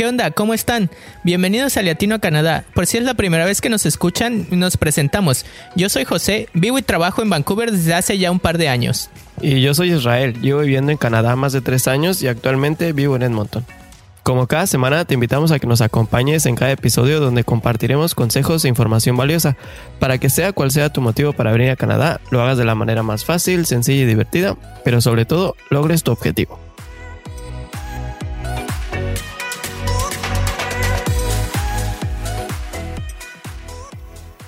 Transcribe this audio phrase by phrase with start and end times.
[0.00, 0.30] ¿Qué onda?
[0.30, 0.88] ¿Cómo están?
[1.24, 2.64] Bienvenidos a Latino Canadá.
[2.72, 5.44] Por si es la primera vez que nos escuchan, nos presentamos.
[5.76, 9.10] Yo soy José, vivo y trabajo en Vancouver desde hace ya un par de años.
[9.42, 13.14] Y yo soy Israel, llevo viviendo en Canadá más de tres años y actualmente vivo
[13.14, 13.66] en Edmonton.
[14.22, 18.64] Como cada semana te invitamos a que nos acompañes en cada episodio donde compartiremos consejos
[18.64, 19.58] e información valiosa
[19.98, 22.74] para que sea cual sea tu motivo para venir a Canadá, lo hagas de la
[22.74, 26.58] manera más fácil, sencilla y divertida, pero sobre todo logres tu objetivo.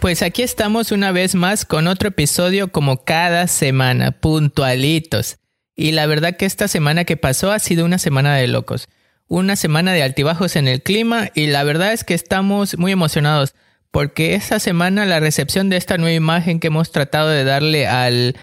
[0.02, 5.38] Pues aquí estamos una vez más con otro episodio como cada semana, puntualitos.
[5.76, 8.88] Y la verdad que esta semana que pasó ha sido una semana de locos,
[9.28, 13.54] una semana de altibajos en el clima y la verdad es que estamos muy emocionados
[13.92, 18.34] porque esta semana la recepción de esta nueva imagen que hemos tratado de darle al,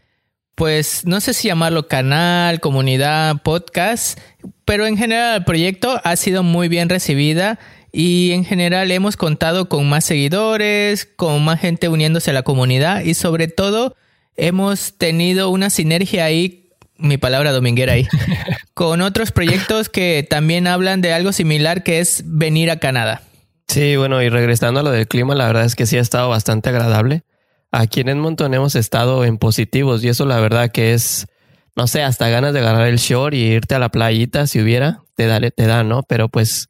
[0.56, 4.18] pues no sé si llamarlo canal, comunidad, podcast,
[4.64, 7.60] pero en general el proyecto ha sido muy bien recibida
[7.92, 13.02] y en general hemos contado con más seguidores, con más gente uniéndose a la comunidad
[13.02, 13.96] y sobre todo
[14.36, 18.08] hemos tenido una sinergia ahí, mi palabra dominguera ahí,
[18.74, 23.24] con otros proyectos que también hablan de algo similar que es venir a Canadá.
[23.68, 26.30] Sí, bueno, y regresando a lo del clima, la verdad es que sí ha estado
[26.30, 27.24] bastante agradable.
[27.72, 31.28] Aquí en Edmonton hemos estado en positivos y eso la verdad que es,
[31.76, 35.04] no sé, hasta ganas de agarrar el short y irte a la playita si hubiera,
[35.16, 36.02] te da, te da, ¿no?
[36.02, 36.69] Pero pues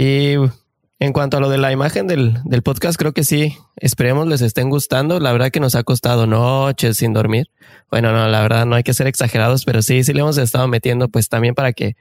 [0.00, 0.36] y
[1.00, 3.56] en cuanto a lo de la imagen del, del, podcast, creo que sí.
[3.74, 5.18] Esperemos les estén gustando.
[5.18, 7.50] La verdad que nos ha costado noches sin dormir.
[7.90, 10.68] Bueno, no, la verdad no hay que ser exagerados, pero sí, sí le hemos estado
[10.68, 11.96] metiendo pues también para que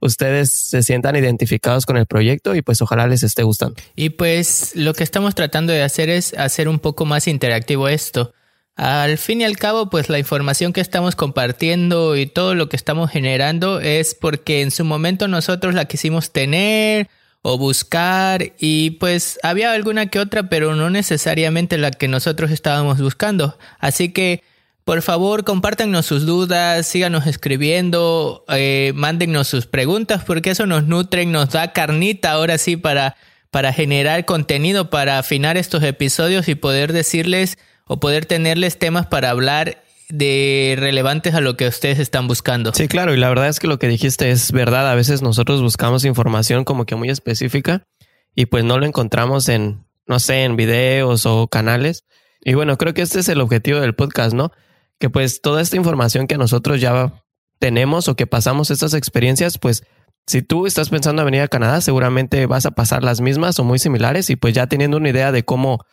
[0.00, 3.76] ustedes se sientan identificados con el proyecto y pues ojalá les esté gustando.
[3.94, 8.32] Y pues lo que estamos tratando de hacer es hacer un poco más interactivo esto.
[8.74, 12.74] Al fin y al cabo, pues la información que estamos compartiendo y todo lo que
[12.74, 17.08] estamos generando es porque en su momento nosotros la quisimos tener
[17.48, 23.00] o buscar y pues había alguna que otra, pero no necesariamente la que nosotros estábamos
[23.00, 23.56] buscando.
[23.78, 24.42] Así que
[24.82, 31.24] por favor compártanos sus dudas, síganos escribiendo, eh, mándennos sus preguntas porque eso nos nutre,
[31.24, 33.14] nos da carnita ahora sí para,
[33.52, 39.30] para generar contenido, para afinar estos episodios y poder decirles o poder tenerles temas para
[39.30, 42.72] hablar de relevantes a lo que ustedes están buscando.
[42.74, 44.90] Sí, claro, y la verdad es que lo que dijiste es verdad.
[44.90, 47.86] A veces nosotros buscamos información como que muy específica
[48.34, 52.04] y pues no lo encontramos en, no sé, en videos o canales.
[52.40, 54.52] Y bueno, creo que este es el objetivo del podcast, ¿no?
[54.98, 57.24] Que pues toda esta información que nosotros ya
[57.58, 59.82] tenemos o que pasamos estas experiencias, pues
[60.26, 63.64] si tú estás pensando en venir a Canadá, seguramente vas a pasar las mismas o
[63.64, 65.84] muy similares y pues ya teniendo una idea de cómo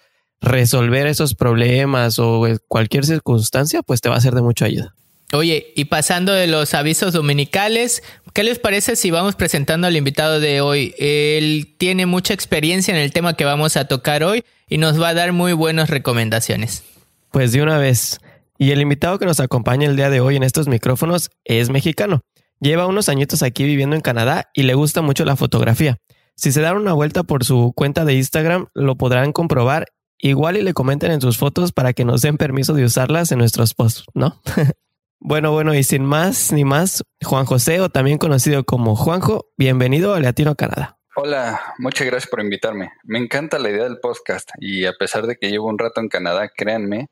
[0.44, 4.94] resolver esos problemas o cualquier circunstancia, pues te va a ser de mucha ayuda.
[5.32, 10.40] Oye, y pasando de los avisos dominicales, ¿qué les parece si vamos presentando al invitado
[10.40, 10.94] de hoy?
[11.00, 15.10] Él tiene mucha experiencia en el tema que vamos a tocar hoy y nos va
[15.10, 16.84] a dar muy buenas recomendaciones.
[17.32, 18.20] Pues de una vez.
[18.60, 22.22] Y el invitado que nos acompaña el día de hoy en estos micrófonos es mexicano.
[22.60, 25.98] Lleva unos añitos aquí viviendo en Canadá y le gusta mucho la fotografía.
[26.36, 29.88] Si se dan una vuelta por su cuenta de Instagram, lo podrán comprobar
[30.20, 33.40] Igual y le comenten en sus fotos para que nos den permiso de usarlas en
[33.40, 34.42] nuestros posts, ¿no?
[35.20, 40.14] bueno, bueno, y sin más ni más, Juan José, o también conocido como Juanjo, bienvenido
[40.14, 40.98] a Latino Canadá.
[41.16, 42.92] Hola, muchas gracias por invitarme.
[43.04, 46.10] Me encanta la idea del podcast y a pesar de que llevo un rato en
[46.10, 47.10] Canadá, créanme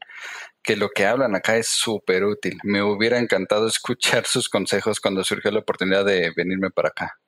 [0.64, 2.58] que lo que hablan acá es súper útil.
[2.64, 7.21] Me hubiera encantado escuchar sus consejos cuando surgió la oportunidad de venirme para acá.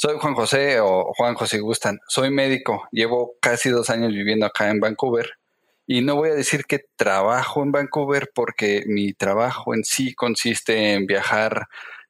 [0.00, 1.98] Soy Juan José o Juan José Gustan.
[2.06, 2.86] Soy médico.
[2.92, 5.32] Llevo casi dos años viviendo acá en Vancouver.
[5.88, 10.92] Y no voy a decir que trabajo en Vancouver porque mi trabajo en sí consiste
[10.92, 11.66] en viajar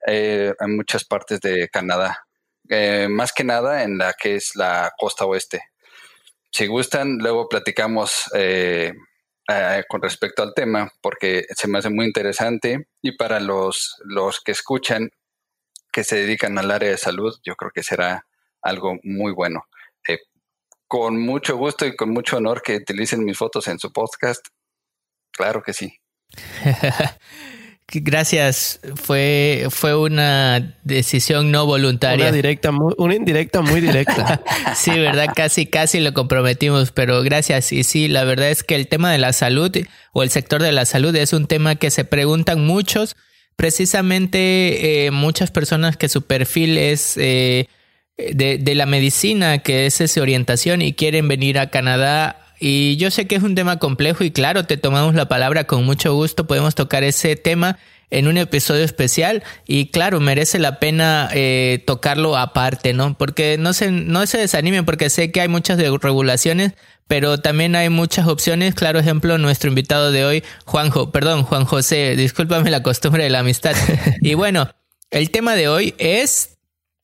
[0.07, 2.27] eh, a muchas partes de Canadá.
[2.69, 5.63] Eh, más que nada en la que es la costa oeste.
[6.51, 8.93] Si gustan, luego platicamos eh,
[9.89, 14.53] con respecto al tema porque se me hace muy interesante y para los, los que
[14.53, 15.09] escuchan
[15.99, 18.25] que se dedican al área de salud, yo creo que será
[18.63, 19.65] algo muy bueno.
[20.07, 20.19] Eh,
[20.87, 24.47] con mucho gusto y con mucho honor que utilicen mis fotos en su podcast.
[25.33, 25.99] Claro que sí.
[27.93, 28.79] Gracias.
[28.95, 32.27] Fue, fue una decisión no voluntaria.
[32.27, 34.41] Una directa, una indirecta muy directa.
[34.77, 37.73] sí, verdad, casi, casi lo comprometimos, pero gracias.
[37.73, 39.77] Y sí, la verdad es que el tema de la salud
[40.13, 43.17] o el sector de la salud es un tema que se preguntan muchos
[43.59, 47.67] precisamente eh, muchas personas que su perfil es eh,
[48.17, 52.55] de, de, la medicina, que es esa orientación y quieren venir a Canadá.
[52.61, 55.85] Y yo sé que es un tema complejo y claro, te tomamos la palabra con
[55.85, 61.29] mucho gusto, podemos tocar ese tema en un episodio especial y claro, merece la pena
[61.33, 63.17] eh, tocarlo aparte, ¿no?
[63.17, 66.73] Porque no se, no se desanimen porque sé que hay muchas regulaciones,
[67.07, 68.75] pero también hay muchas opciones.
[68.75, 73.41] Claro ejemplo, nuestro invitado de hoy, Juanjo, perdón, Juan José, discúlpame la costumbre de la
[73.41, 73.75] amistad.
[74.21, 74.71] y bueno,
[75.11, 76.59] el tema de hoy es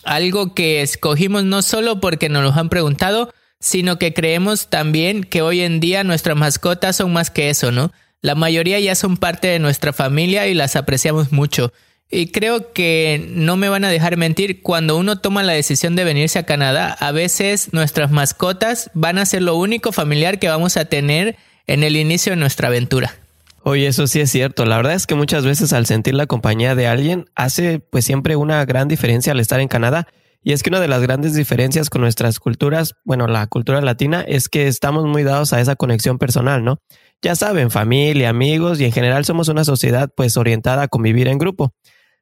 [0.05, 5.41] algo que escogimos no solo porque nos lo han preguntado, sino que creemos también que
[5.41, 7.93] hoy en día nuestras mascotas son más que eso, ¿no?
[8.25, 11.75] La mayoría ya son parte de nuestra familia y las apreciamos mucho.
[12.11, 16.05] Y creo que no me van a dejar mentir, cuando uno toma la decisión de
[16.05, 20.79] venirse a Canadá, a veces nuestras mascotas van a ser lo único familiar que vamos
[20.79, 21.37] a tener
[21.67, 23.15] en el inicio de nuestra aventura.
[23.63, 24.65] Oye, eso sí es cierto.
[24.65, 28.37] La verdad es que muchas veces al sentir la compañía de alguien hace pues siempre
[28.37, 30.09] una gran diferencia al estar en Canadá.
[30.43, 34.23] Y es que una de las grandes diferencias con nuestras culturas, bueno, la cultura latina,
[34.27, 36.81] es que estamos muy dados a esa conexión personal, ¿no?
[37.25, 41.39] Ya saben, familia, amigos y en general somos una sociedad pues orientada a convivir en
[41.39, 41.73] grupo.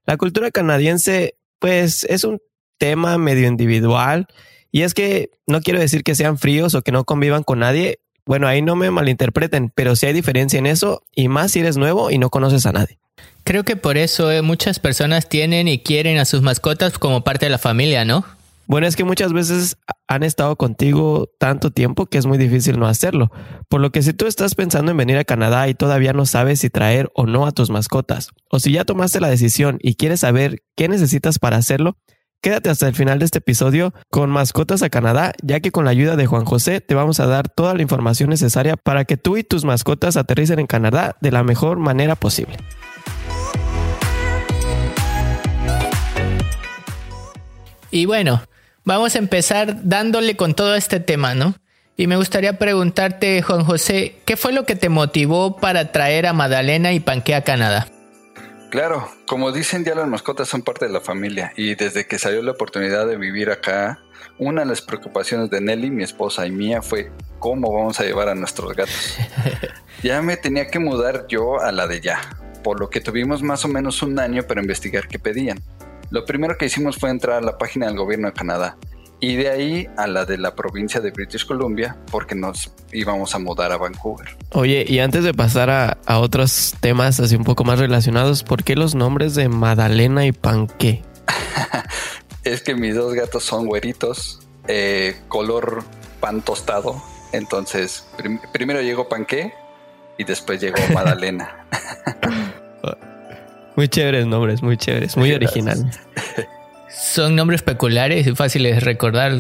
[0.07, 2.39] La cultura canadiense pues es un
[2.79, 4.29] tema medio individual
[4.71, 7.99] y es que no quiero decir que sean fríos o que no convivan con nadie.
[8.25, 11.77] Bueno, ahí no me malinterpreten, pero sí hay diferencia en eso y más si eres
[11.77, 13.01] nuevo y no conoces a nadie.
[13.43, 17.47] Creo que por eso eh, muchas personas tienen y quieren a sus mascotas como parte
[17.47, 18.25] de la familia, ¿no?
[18.67, 19.77] Bueno, es que muchas veces
[20.07, 23.31] han estado contigo tanto tiempo que es muy difícil no hacerlo.
[23.69, 26.61] Por lo que si tú estás pensando en venir a Canadá y todavía no sabes
[26.61, 30.21] si traer o no a tus mascotas, o si ya tomaste la decisión y quieres
[30.21, 31.97] saber qué necesitas para hacerlo,
[32.41, 35.91] quédate hasta el final de este episodio con Mascotas a Canadá, ya que con la
[35.91, 39.37] ayuda de Juan José te vamos a dar toda la información necesaria para que tú
[39.37, 42.57] y tus mascotas aterricen en Canadá de la mejor manera posible.
[47.93, 48.41] Y bueno,
[48.85, 51.55] Vamos a empezar dándole con todo este tema, ¿no?
[51.97, 56.33] Y me gustaría preguntarte, Juan José, ¿qué fue lo que te motivó para traer a
[56.33, 57.87] Madalena y Panque a Canadá?
[58.71, 62.43] Claro, como dicen ya las mascotas son parte de la familia y desde que salió
[62.43, 64.01] la oportunidad de vivir acá,
[64.39, 68.31] una de las preocupaciones de Nelly, mi esposa y mía fue cómo vamos a llevar
[68.31, 69.17] a nuestros gatos.
[70.03, 72.21] ya me tenía que mudar yo a la de ya,
[72.65, 75.61] por lo que tuvimos más o menos un año para investigar qué pedían.
[76.13, 78.77] Lo primero que hicimos fue entrar a la página del gobierno de Canadá
[79.19, 83.39] y de ahí a la de la provincia de British Columbia porque nos íbamos a
[83.39, 84.37] mudar a Vancouver.
[84.51, 88.77] Oye, y antes de pasar a, otros temas así un poco más relacionados, ¿por qué
[88.77, 91.03] los nombres de Madalena y Panqué?
[92.45, 95.83] es que mis dos gatos son güeritos, eh, color
[96.21, 97.03] pan tostado.
[97.33, 98.07] Entonces,
[98.53, 99.55] primero llegó Panqué
[100.19, 101.67] y después llegó Madalena.
[103.77, 105.85] Muy chéveres nombres, muy chéveres, muy originales.
[106.89, 109.33] Son nombres peculiares y fáciles de recordar.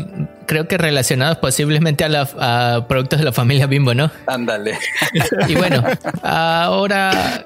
[0.46, 4.11] Creo que relacionados posiblemente a, productos de la familia Bimbo, ¿no?
[4.26, 4.79] Ándale.
[5.49, 5.84] Y bueno,
[6.23, 7.44] ahora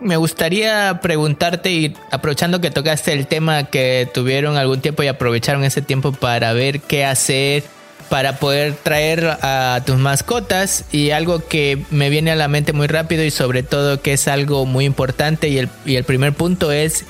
[0.00, 5.64] me gustaría preguntarte y aprovechando que tocaste el tema que tuvieron algún tiempo y aprovecharon
[5.64, 7.64] ese tiempo para ver qué hacer
[8.08, 12.86] para poder traer a tus mascotas y algo que me viene a la mente muy
[12.86, 16.72] rápido y sobre todo que es algo muy importante y el, y el primer punto
[16.72, 17.04] es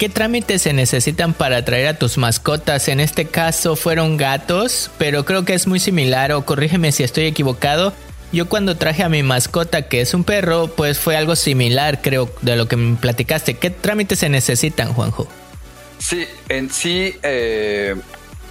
[0.00, 2.88] ¿Qué trámites se necesitan para traer a tus mascotas?
[2.88, 7.26] En este caso fueron gatos, pero creo que es muy similar o corrígeme si estoy
[7.26, 7.92] equivocado.
[8.32, 12.34] Yo cuando traje a mi mascota, que es un perro, pues fue algo similar, creo,
[12.40, 13.58] de lo que me platicaste.
[13.58, 15.28] ¿Qué trámites se necesitan, Juanjo?
[15.98, 17.94] Sí, en sí, eh,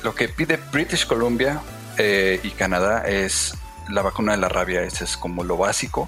[0.04, 1.64] lo que pide British Columbia
[2.00, 3.54] eh, y Canadá es
[3.90, 6.08] la vacuna de la rabia, ese es como lo básico.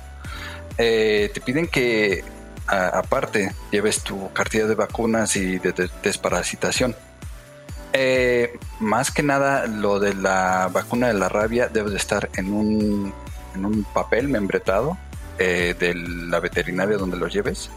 [0.78, 2.24] Eh, te piden que
[2.66, 6.96] aparte lleves tu cartilla de vacunas y de, desparasitación.
[7.92, 12.54] Eh, más que nada, lo de la vacuna de la rabia debe de estar en
[12.54, 13.14] un,
[13.54, 14.98] en un papel membretado
[15.38, 17.72] de la veterinaria donde lo lleves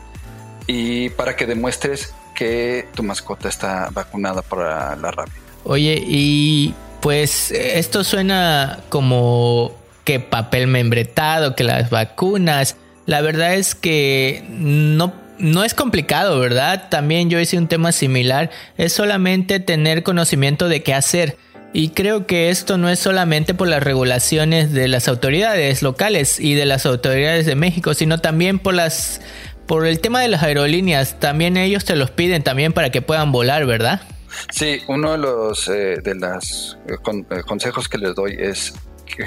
[0.66, 5.32] y para que demuestres que tu mascota está vacunada para la rabia.
[5.64, 6.74] Oye, y
[7.04, 12.76] pues esto suena como que papel membretado, que las vacunas.
[13.04, 16.88] La verdad es que no, no es complicado, ¿verdad?
[16.88, 18.48] También yo hice un tema similar.
[18.78, 21.36] Es solamente tener conocimiento de qué hacer.
[21.74, 26.54] Y creo que esto no es solamente por las regulaciones de las autoridades locales y
[26.54, 29.20] de las autoridades de México, sino también por las
[29.66, 31.20] por el tema de las aerolíneas.
[31.20, 34.00] También ellos te los piden también para que puedan volar, ¿verdad?
[34.50, 38.74] Sí, uno de los eh, de los eh, eh, consejos que les doy es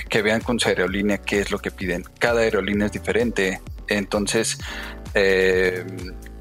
[0.09, 2.03] que, vean con su aerolínea qué es lo que piden.
[2.19, 4.57] Cada aerolínea es diferente, entonces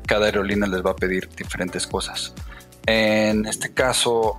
[0.06, 2.35] cada aerolínea les va a pedir diferentes cosas.
[2.87, 4.38] En este caso,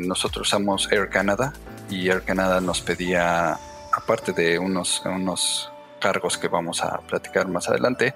[0.00, 1.52] nosotros usamos Air Canada
[1.88, 3.58] y Air Canada nos pedía
[3.92, 8.14] aparte de unos, unos cargos que vamos a platicar más adelante,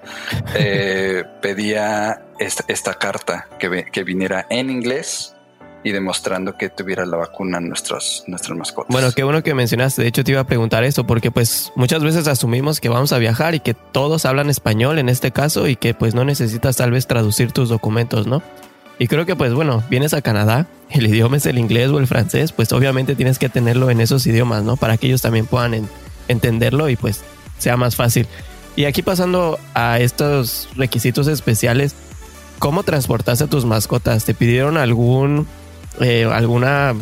[0.55, 5.35] eh, pedía esta, esta carta que, que viniera en inglés
[5.83, 8.91] y demostrando que tuviera la vacuna nuestras, nuestras mascotas.
[8.91, 10.03] Bueno, qué bueno que mencionaste.
[10.03, 13.17] De hecho, te iba a preguntar esto porque pues muchas veces asumimos que vamos a
[13.17, 16.91] viajar y que todos hablan español en este caso y que pues no necesitas tal
[16.91, 18.43] vez traducir tus documentos, ¿no?
[18.99, 22.07] Y creo que pues bueno, vienes a Canadá, el idioma es el inglés o el
[22.07, 24.77] francés, pues obviamente tienes que tenerlo en esos idiomas, ¿no?
[24.77, 25.89] Para que ellos también puedan
[26.27, 27.23] entenderlo y pues
[27.57, 28.27] sea más fácil.
[28.75, 31.93] Y aquí pasando a estos requisitos especiales,
[32.59, 34.23] ¿cómo transportaste a tus mascotas?
[34.23, 35.47] ¿Te pidieron algún
[35.99, 36.93] eh, alguna,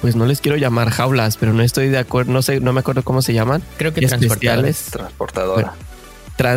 [0.00, 2.80] pues no les quiero llamar jaulas, pero no estoy de acuerdo, no sé, no me
[2.80, 3.62] acuerdo cómo se llaman.
[3.76, 4.84] Creo que transportadoras.
[4.90, 5.74] Transportadora.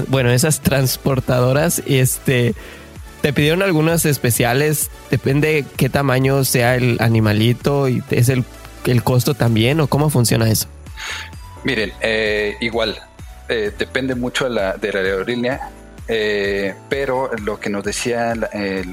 [0.07, 2.55] Bueno, esas transportadoras, este,
[3.21, 8.43] te pidieron algunas especiales, depende qué tamaño sea el animalito y es el,
[8.85, 10.67] el costo también o cómo funciona eso.
[11.63, 12.97] Miren, eh, igual,
[13.49, 15.71] eh, depende mucho de la, de la aerolínea.
[16.09, 18.85] Eh, pero lo que nos decía eh,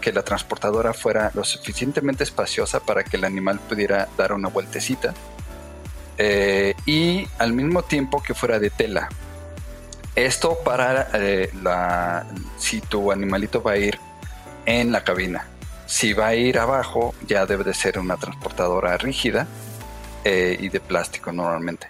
[0.00, 5.12] que la transportadora fuera lo suficientemente espaciosa para que el animal pudiera dar una vueltecita
[6.16, 9.08] eh, y al mismo tiempo que fuera de tela.
[10.14, 11.08] Esto para
[11.60, 12.24] la,
[12.56, 13.98] si tu animalito va a ir
[14.64, 15.48] en la cabina.
[15.86, 19.48] Si va a ir abajo, ya debe de ser una transportadora rígida
[20.24, 21.88] y de plástico normalmente.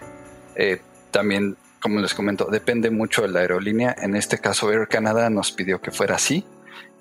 [1.11, 1.55] también
[1.85, 3.95] como les comento, depende mucho de la aerolínea.
[4.01, 6.43] En este caso, Air Canada nos pidió que fuera así.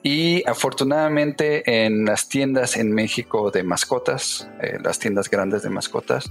[0.03, 6.31] Y afortunadamente en las tiendas en México de mascotas, eh, las tiendas grandes de mascotas,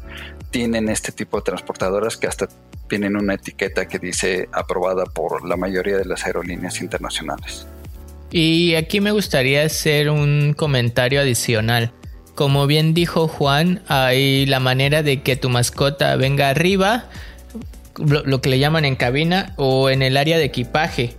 [0.52, 2.48] tienen este tipo de transportadoras que hasta
[2.88, 7.66] tienen una etiqueta que dice aprobada por la mayoría de las aerolíneas internacionales.
[8.30, 11.92] Y aquí me gustaría hacer un comentario adicional.
[12.36, 17.10] Como bien dijo Juan, hay la manera de que tu mascota venga arriba
[17.98, 21.16] lo, que le llaman en cabina o en el área de equipaje.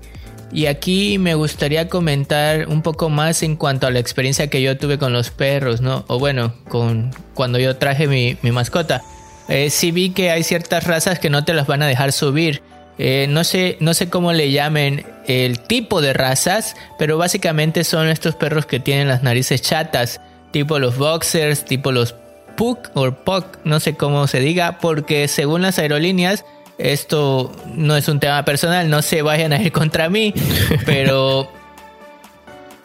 [0.52, 4.76] Y aquí me gustaría comentar un poco más en cuanto a la experiencia que yo
[4.78, 6.04] tuve con los perros, ¿no?
[6.06, 9.02] O bueno, con cuando yo traje mi, mascota.
[9.48, 12.62] Eh, sí vi que hay ciertas razas que no te las van a dejar subir.
[12.98, 18.08] Eh, no, sé, no sé cómo le llamen el tipo de razas, pero básicamente son
[18.08, 20.20] estos perros que tienen las narices chatas,
[20.52, 22.14] tipo los boxers, tipo los
[22.56, 26.44] pug o puck, no sé cómo se diga, porque según las aerolíneas
[26.78, 30.34] esto no es un tema personal, no se vayan a ir contra mí,
[30.86, 31.50] pero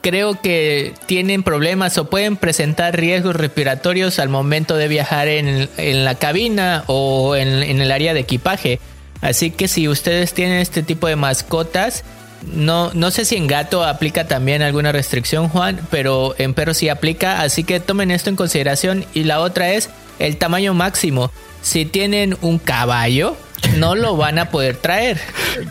[0.02, 5.70] creo que tienen problemas o pueden presentar riesgos respiratorios al momento de viajar en,
[6.06, 8.80] la cabina o en, el área de equipaje.
[9.22, 12.04] Así que si ustedes tienen este tipo de mascotas,
[12.54, 16.88] no, no sé si en gato aplica también alguna restricción, Juan, pero en perro sí
[16.88, 19.06] aplica, así que tomen esto en consideración.
[19.14, 21.32] Y la otra es el tamaño máximo.
[21.62, 23.36] Si tienen un caballo,
[23.78, 25.20] no lo van a poder traer.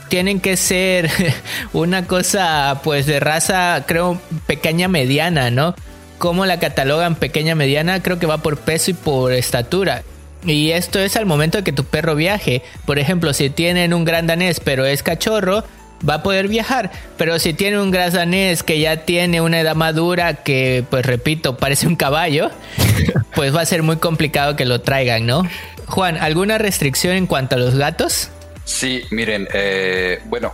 [0.08, 1.10] Tienen que ser
[1.72, 5.74] una cosa pues de raza, creo, pequeña mediana, ¿no?
[6.18, 8.02] ¿Cómo la catalogan pequeña mediana?
[8.02, 10.02] Creo que va por peso y por estatura.
[10.44, 12.62] Y esto es al momento de que tu perro viaje.
[12.86, 15.64] Por ejemplo, si tienen un gran danés pero es cachorro,
[16.08, 16.90] va a poder viajar.
[17.16, 21.56] Pero si tiene un gran danés que ya tiene una edad madura, que pues repito,
[21.56, 22.50] parece un caballo,
[23.34, 25.42] pues va a ser muy complicado que lo traigan, ¿no?
[25.88, 28.30] Juan, ¿alguna restricción en cuanto a los gatos?
[28.64, 30.52] Sí, miren, eh, bueno,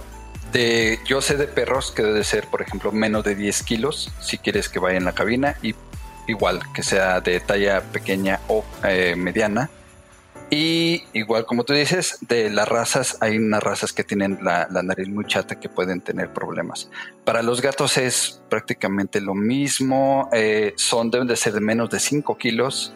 [1.04, 4.68] yo sé de perros que debe ser, por ejemplo, menos de 10 kilos si quieres
[4.68, 5.74] que vaya en la cabina y
[6.28, 9.68] igual que sea de talla pequeña o eh, mediana.
[10.50, 15.08] Y igual como tú dices, de las razas, hay unas razas que tienen la, nariz
[15.08, 16.88] muy chata que pueden tener problemas.
[17.24, 21.98] Para los gatos es prácticamente lo mismo, eh, son, deben de ser de menos de
[21.98, 22.94] 5 kilos.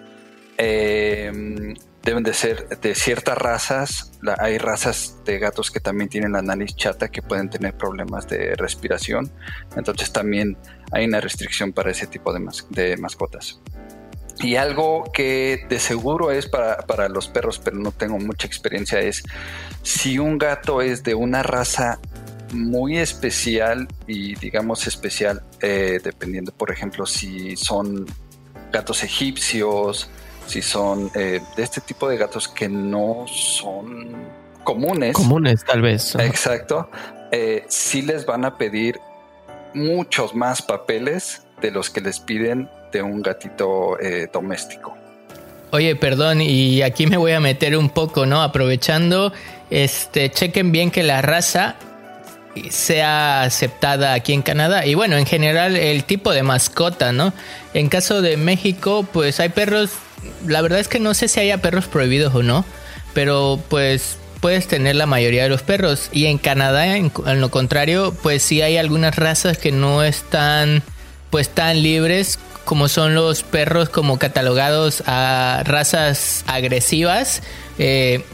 [2.08, 4.12] Deben de ser de ciertas razas.
[4.38, 8.54] hay razas de gatos que también tienen la nariz chata que pueden tener problemas de
[8.56, 9.30] respiración.
[9.76, 10.56] Entonces también
[10.90, 13.60] hay una restricción para ese tipo de, mascotas.
[14.40, 19.22] Y algo que de seguro es para, los perros, pero no tengo mucha experiencia, es
[19.82, 21.98] si un gato es de una raza
[22.54, 28.06] muy especial y digamos especial, eh, dependiendo, por ejemplo, si son
[28.72, 30.08] gatos egipcios,
[30.48, 34.16] si son eh, de este tipo de gatos que no son
[34.64, 35.14] comunes.
[35.14, 36.14] Comunes, tal vez.
[36.14, 36.90] Exacto.
[37.30, 38.98] Eh, sí les van a pedir
[39.74, 44.96] muchos más papeles de los que les piden de un gatito eh, doméstico.
[45.70, 48.42] Oye, perdón, y aquí me voy a meter un poco, ¿no?
[48.42, 49.34] Aprovechando,
[49.68, 51.76] este, chequen bien que la raza
[52.70, 54.86] sea aceptada aquí en Canadá.
[54.86, 57.34] Y bueno, en general el tipo de mascota, ¿no?
[57.74, 59.90] En caso de México, pues hay perros
[60.46, 62.64] la verdad es que no sé si haya perros prohibidos o no,
[63.14, 66.08] pero pues puedes tener la mayoría de los perros.
[66.12, 70.82] Y en Canadá, en, lo contrario, pues sí hay algunas razas que no están
[71.30, 77.42] pues tan libres como son los perros como catalogados a razas agresivas.
[77.78, 78.24] Eh,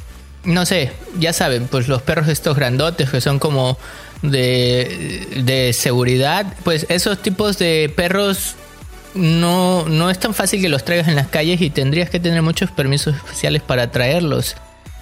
[0.44, 3.78] no sé, ya saben, pues los perros estos grandotes que son como
[4.22, 8.56] de, de seguridad, pues esos tipos de perros
[9.14, 12.42] no, no es tan fácil que los traigas en las calles y tendrías que tener
[12.42, 14.56] muchos permisos especiales para traerlos.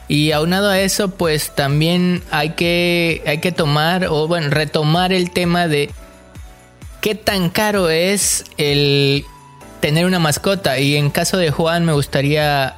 [0.09, 5.31] Y aunado a eso, pues también hay que, hay que tomar, o bueno, retomar el
[5.31, 5.91] tema de
[7.01, 9.25] qué tan caro es el
[9.81, 10.79] tener una mascota.
[10.79, 12.77] Y en caso de Juan, me gustaría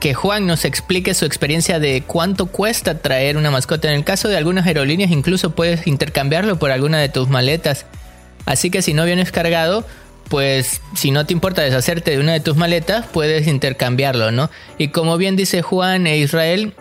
[0.00, 3.88] que Juan nos explique su experiencia de cuánto cuesta traer una mascota.
[3.88, 7.86] En el caso de algunas aerolíneas, incluso puedes intercambiarlo por alguna de tus maletas.
[8.44, 9.86] Así que si no vienes cargado,
[10.28, 14.50] pues si no te importa deshacerte de una de tus maletas, puedes intercambiarlo, ¿no?
[14.78, 16.74] Y como bien dice Juan e Israel,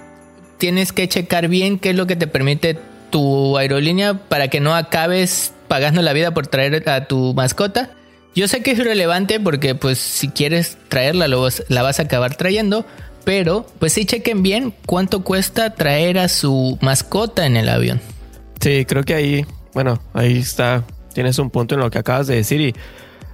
[0.58, 2.78] tienes que checar bien qué es lo que te permite
[3.10, 7.92] tu aerolínea para que no acabes pagando la vida por traer a tu mascota.
[8.34, 12.86] Yo sé que es relevante porque pues si quieres traerla la vas a acabar trayendo,
[13.24, 18.02] pero pues sí chequen bien cuánto cuesta traer a su mascota en el avión.
[18.60, 20.84] Sí, creo que ahí, bueno, ahí está,
[21.14, 22.76] tienes un punto en lo que acabas de decir y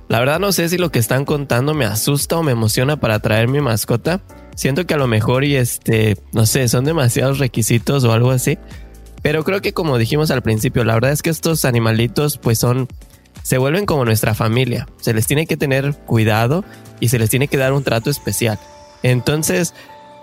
[0.10, 3.20] la verdad no sé si lo que están contando me asusta o me emociona para
[3.20, 4.22] traer mi mascota.
[4.56, 8.58] Siento que a lo mejor y este, no sé, son demasiados requisitos o algo así.
[9.22, 12.88] Pero creo que como dijimos al principio, la verdad es que estos animalitos pues son,
[13.44, 14.88] se vuelven como nuestra familia.
[15.02, 16.64] Se les tiene que tener cuidado
[17.02, 18.58] y se les tiene que dar un trato especial.
[19.04, 19.74] Entonces,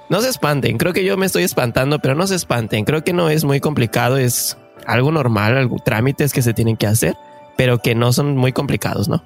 [0.09, 0.79] no se espanten.
[0.79, 2.87] Creo que yo me estoy espantando, pero no se espanten.
[2.87, 6.87] Creo que no es muy complicado, es algo normal, algo, trámites que se tienen que
[6.87, 7.15] hacer,
[7.57, 9.23] pero que no son muy complicados, ¿no?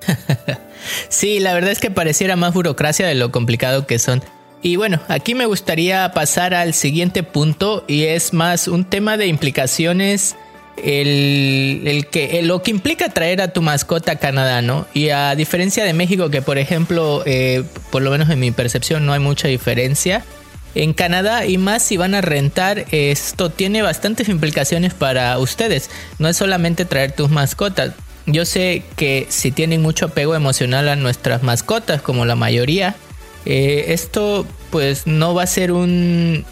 [1.08, 4.22] sí, la verdad es que pareciera más burocracia de lo complicado que son.
[4.62, 9.26] Y bueno, aquí me gustaría pasar al siguiente punto y es más un tema de
[9.26, 10.36] implicaciones,
[10.82, 14.86] el, que, lo que implica traer a tu mascota a Canadá, ¿no?
[14.94, 19.04] Y a diferencia de México, que por ejemplo, eh, por lo menos en mi percepción
[19.04, 20.24] no hay mucha diferencia,
[20.74, 25.90] en Canadá y más si van a rentar, esto tiene bastantes implicaciones para ustedes.
[26.18, 27.92] No es solamente traer tus mascotas,
[28.26, 32.96] yo sé que si tienen mucho apego emocional a nuestras mascotas, como la mayoría,
[33.44, 36.44] eh, esto pues no va a ser un,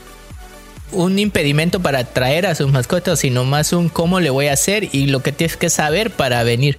[0.93, 4.89] un impedimento para traer a sus mascotas, sino más un cómo le voy a hacer
[4.93, 6.79] y lo que tienes que saber para venir.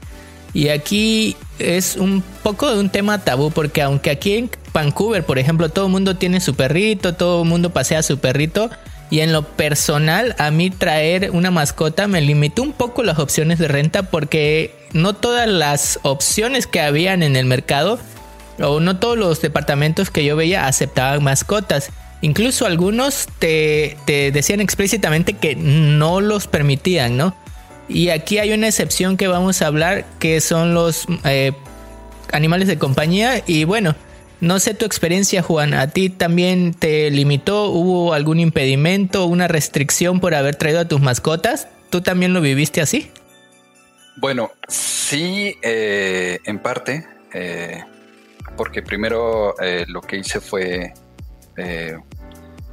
[0.53, 5.39] Y aquí es un poco de un tema tabú, porque aunque aquí en Vancouver, por
[5.39, 8.69] ejemplo, todo el mundo tiene su perrito, todo el mundo pasea su perrito,
[9.09, 13.59] y en lo personal, a mí traer una mascota me limitó un poco las opciones
[13.59, 17.99] de renta porque no todas las opciones que habían en el mercado
[18.59, 21.89] o no todos los departamentos que yo veía aceptaban mascotas.
[22.21, 27.35] Incluso algunos te, decían explícitamente que no los permitían, ¿no?
[27.89, 31.51] Y aquí hay una excepción que vamos a hablar que son los eh,
[32.31, 33.95] animales de compañía y bueno,
[34.39, 35.73] no sé tu experiencia, Juan.
[35.73, 37.69] ¿A ti también te limitó?
[37.69, 41.67] ¿Hubo algún impedimento, una restricción por haber traído a tus mascotas?
[41.89, 43.09] ¿Tú también lo viviste así?
[44.15, 47.83] Bueno, sí, eh, en parte, eh,
[48.55, 50.93] porque primero eh, lo que hice fue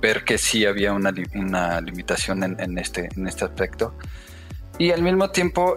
[0.01, 3.95] ver que sí había una, limitación en, este, en este aspecto.
[4.79, 5.75] Y al mismo tiempo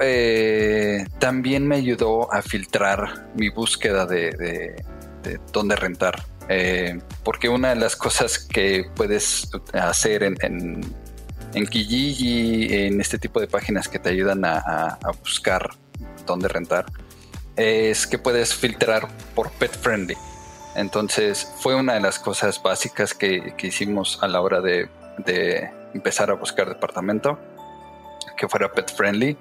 [1.19, 4.31] también me ayudó a filtrar mi búsqueda de,
[5.23, 6.23] de dónde rentar.
[6.49, 10.81] Eh, porque una de las cosas que puedes hacer en,
[11.53, 15.69] en Kijiji, en este tipo de páginas que te ayudan a, buscar
[16.25, 16.85] dónde rentar,
[17.55, 20.15] es que puedes filtrar por pet friendly.
[20.75, 24.89] Entonces fue una de las cosas básicas que, hicimos a la hora de,
[25.93, 27.39] empezar a buscar departamento,
[28.37, 29.37] que fuera pet friendly.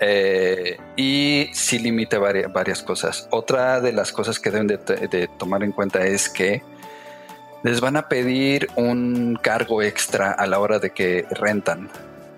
[0.00, 3.26] Eh, y sí limita varias, cosas.
[3.30, 6.62] Otra de las cosas que deben de, tomar en cuenta es que
[7.62, 11.88] les van a pedir un cargo extra a la hora de que rentan.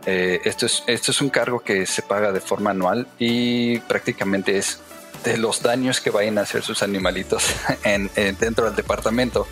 [0.06, 4.56] Eh, esto, es, esto es un cargo que se paga de forma anual y prácticamente
[4.56, 4.80] es
[5.24, 7.44] de los daños que vayan a hacer sus animalitos
[7.84, 9.46] en, dentro del departamento.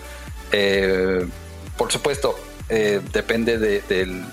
[0.52, 1.26] Eh,
[1.76, 2.34] por supuesto,
[2.70, 4.24] eh, depende del,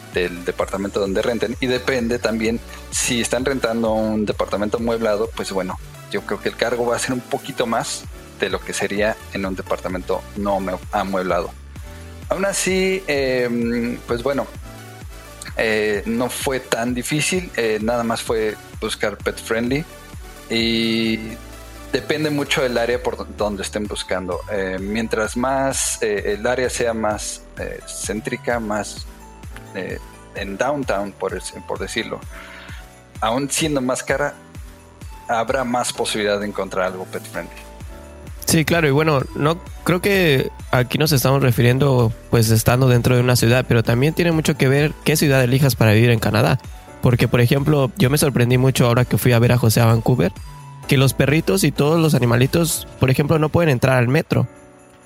[0.45, 2.59] departamento donde renten y depende también
[2.91, 5.77] si están rentando un departamento amueblado, pues bueno,
[6.11, 8.03] yo creo que el cargo va a ser un poquito más
[8.39, 10.59] de lo que sería en un departamento no
[10.91, 11.51] amueblado.
[12.29, 14.47] Aún así, em, pues bueno,
[15.57, 19.85] eh, no fue tan difícil, eh, nada más fue buscar pet friendly
[20.49, 21.17] y
[21.93, 24.41] depende mucho del área por donde estén buscando.
[24.51, 27.41] Eh, mientras más el área sea más
[27.87, 29.05] céntrica, más
[30.35, 32.19] en downtown, por, por decirlo,
[33.21, 34.33] aún siendo más cara,
[35.27, 37.64] habrá más posibilidad de encontrar algo pet friendly.
[38.45, 43.21] Sí, claro, y bueno, no creo que aquí nos estamos refiriendo pues estando dentro de
[43.21, 46.59] una ciudad, pero también tiene mucho que ver qué ciudad elijas para vivir en Canadá.
[47.01, 49.85] Porque, por ejemplo, yo me sorprendí mucho ahora que fui a ver a José a
[49.85, 50.31] Vancouver,
[50.87, 54.47] que los perritos y todos los animalitos, por ejemplo, no pueden entrar al metro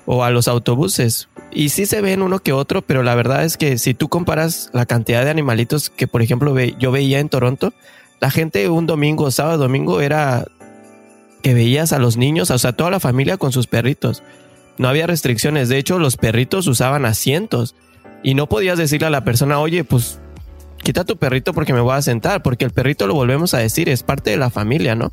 [0.06, 1.28] o a los autobuses.
[1.50, 4.70] Y sí se ven uno que otro, pero la verdad es que si tú comparas
[4.72, 7.72] la cantidad de animalitos que, por ejemplo, yo veía en Toronto,
[8.20, 10.46] la gente un domingo, sábado, domingo era
[11.42, 14.22] que veías a los niños, o sea, toda la familia con sus perritos.
[14.78, 15.68] No había restricciones.
[15.68, 17.74] De hecho, los perritos usaban asientos
[18.22, 20.20] y no podías decirle a la persona, oye, pues
[20.82, 23.88] quita tu perrito porque me voy a sentar, porque el perrito lo volvemos a decir,
[23.88, 25.12] es parte de la familia, ¿no?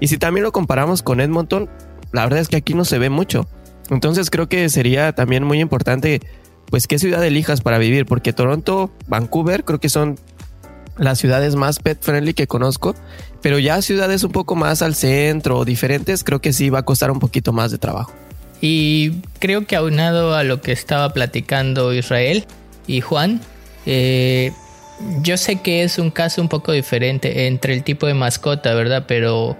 [0.00, 1.68] Y si también lo comparamos con Edmonton,
[2.12, 3.48] la verdad es que aquí no se ve mucho.
[3.90, 6.20] Entonces creo que sería también muy importante,
[6.66, 10.18] pues, qué ciudad elijas para vivir, porque Toronto, Vancouver, creo que son
[10.96, 12.94] las ciudades más pet friendly que conozco,
[13.42, 16.84] pero ya ciudades un poco más al centro o diferentes, creo que sí va a
[16.84, 18.12] costar un poquito más de trabajo.
[18.60, 22.44] Y creo que aunado a lo que estaba platicando Israel
[22.86, 23.40] y Juan,
[23.86, 24.52] eh,
[25.22, 29.04] yo sé que es un caso un poco diferente entre el tipo de mascota, ¿verdad?
[29.08, 29.56] Pero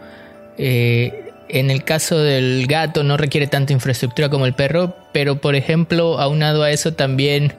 [0.56, 5.56] eh, en el caso del gato no requiere tanta infraestructura como el perro, pero por
[5.56, 7.54] ejemplo, aunado a eso también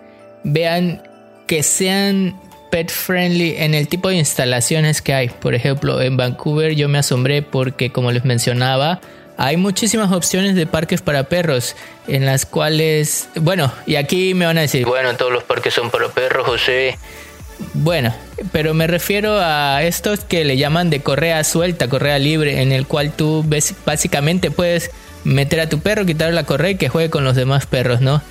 [0.46, 1.04] vean
[1.46, 2.40] que sean
[2.74, 5.30] pet friendly en el tipo de instalaciones que hay.
[5.30, 9.00] Por ejemplo, en Vancouver yo me asombré porque como les mencionaba,
[9.38, 11.76] hay muchísimas opciones de parques para perros
[12.08, 15.92] en las cuales, bueno, y aquí me van a decir, bueno, todos los parques son
[15.92, 16.98] para perros, José.
[17.76, 18.12] Bueno,
[18.52, 22.88] pero me refiero a estos que le llaman de correa suelta, correa libre, en el
[22.88, 24.90] cual tú ves, básicamente puedes
[25.24, 28.24] meter a tu perro, quitarle la correa y que juegue con los demás perros, ¿no?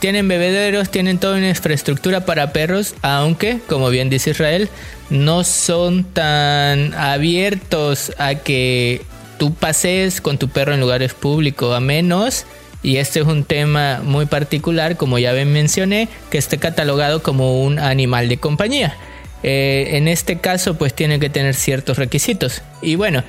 [0.00, 4.68] Tienen bebederos, tienen toda una infraestructura para perros, aunque, como bien dice Israel,
[5.10, 9.02] no son tan abiertos a que
[9.38, 12.46] tú pasees con tu perro en lugares públicos, a menos
[12.82, 17.78] y este es un tema muy particular, como ya mencioné, que esté catalogado como un
[17.78, 18.96] animal de compañía.
[19.42, 22.62] Eh, en este caso, pues tiene que tener ciertos requisitos.
[22.80, 23.24] Y bueno,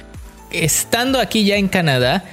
[0.51, 2.25] estando aquí ya en Canadá,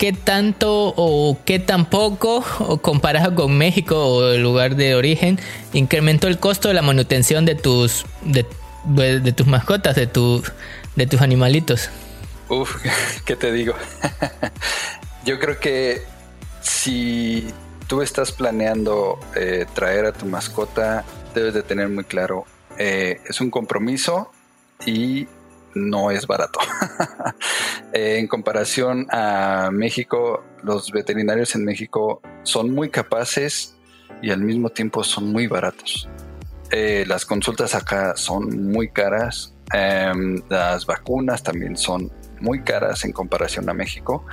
[0.00, 5.38] ¿qué tanto o qué tan poco, o comparado con México o el lugar de origen,
[5.74, 8.44] incrementó el costo de la manutención de tus, de,
[9.32, 11.90] tus mascotas, de, de tus animalitos?
[12.48, 12.76] Uf,
[13.26, 13.74] ¿qué te digo?
[15.26, 16.00] Yo creo que
[16.62, 17.52] si
[17.86, 22.46] tú estás planeando eh, traer a tu mascota, debes de tener muy claro,
[22.78, 24.32] eh, es un compromiso
[24.86, 25.28] y
[25.74, 26.60] no es barato.
[27.92, 33.76] Eh, en comparación a México, los veterinarios en México son muy capaces
[34.22, 36.08] y al mismo tiempo son muy baratos.
[36.70, 43.68] las consultas acá son muy caras, em, las vacunas también son muy caras en comparación
[43.68, 44.24] a México.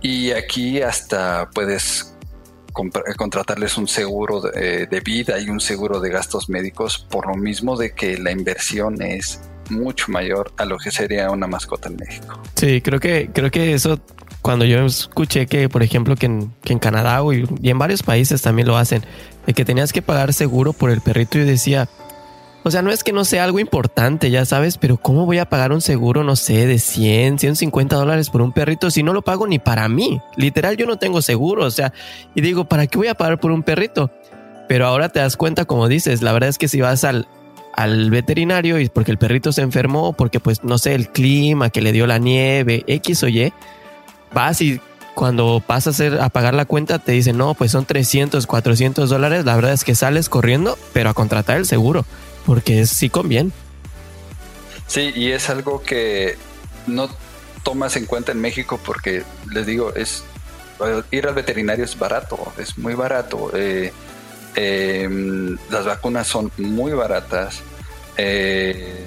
[0.00, 2.14] Y aquí hasta puedes
[3.16, 7.94] contratarles un seguro de, vida y un seguro de gastos médicos por lo mismo de
[7.94, 12.40] que la inversión es mucho mayor a lo que sería una mascota en México.
[12.54, 14.00] Sí, creo que, creo que eso,
[14.42, 18.02] cuando yo escuché que, por ejemplo, que en, que en Canadá y, y en varios
[18.02, 19.04] países también lo hacen,
[19.46, 21.88] de que tenías que pagar seguro por el perrito, yo decía,
[22.66, 25.50] o sea, no es que no sea algo importante, ya sabes, pero ¿cómo voy a
[25.50, 29.20] pagar un seguro, no sé, de 100, 150 dólares por un perrito si no lo
[29.20, 30.22] pago ni para mí?
[30.36, 31.92] Literal, yo no tengo seguro, o sea,
[32.34, 34.10] y digo, ¿para qué voy a pagar por un perrito?
[34.66, 37.28] Pero ahora te das cuenta, como dices, la verdad es que si vas al,
[37.76, 41.82] al veterinario y porque el perrito se enfermó, porque pues no sé, el clima, que
[41.82, 43.52] le dio la nieve, X o Y,
[44.32, 44.80] vas y
[45.14, 49.08] cuando pasas a, hacer, a pagar la cuenta te dicen, no, pues son 300, 400
[49.08, 52.04] dólares, la verdad es que sales corriendo, pero a contratar el seguro
[52.44, 53.50] porque sí conviene.
[54.86, 56.36] Sí, y es algo que
[56.86, 57.08] no
[57.62, 60.24] tomas en cuenta en México porque les digo, es
[61.10, 63.50] ir al veterinario es barato, es muy barato.
[63.54, 63.92] Eh,
[64.54, 67.60] em, las vacunas son muy baratas.
[68.16, 69.04] Eh,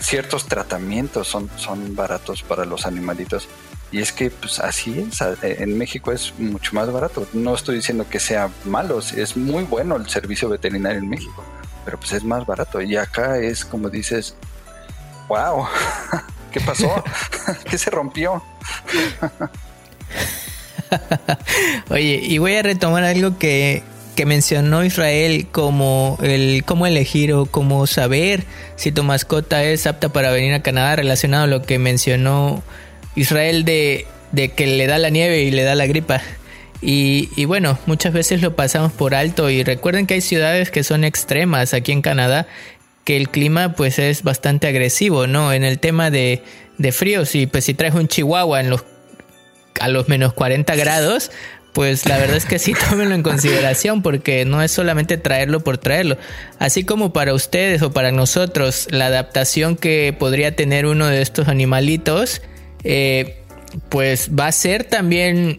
[0.00, 3.48] ciertos tratamientos son, son baratos para los animalitos.
[3.90, 7.26] Y es que pues así es, en México es mucho más barato.
[7.34, 11.44] No estoy diciendo que sea malo, es muy bueno el servicio veterinario en México
[11.84, 12.80] pero pues es más barato.
[12.80, 14.34] Y acá es como dices,
[15.28, 15.66] wow,
[16.52, 17.02] ¿qué pasó?
[17.70, 18.42] ¿Qué se rompió?
[21.90, 23.82] Oye, y voy a retomar algo que,
[24.14, 28.44] que mencionó Israel como el cómo elegir o cómo saber
[28.76, 32.62] si tu mascota es apta para venir a Canadá relacionado a lo que mencionó
[33.16, 36.20] Israel de, de que le da la nieve y le da la gripa.
[36.80, 40.82] Y, y, bueno, muchas veces lo pasamos por alto y recuerden que hay ciudades que
[40.82, 42.48] son extremas aquí en Canadá,
[43.04, 45.52] que el clima pues es bastante agresivo, ¿no?
[45.52, 46.42] En el tema de,
[46.78, 48.84] de fríos y pues si traes un chihuahua en los,
[49.80, 51.30] a los menos 40 grados,
[51.72, 55.78] pues la verdad es que sí tómenlo en consideración porque no es solamente traerlo por
[55.78, 56.18] traerlo.
[56.58, 61.48] Así como para ustedes o para nosotros la adaptación que podría tener uno de estos
[61.48, 62.42] animalitos,
[62.84, 63.42] eh,
[63.88, 65.58] pues va a ser también